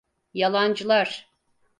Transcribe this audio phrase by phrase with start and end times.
[0.33, 1.29] Yalancılar!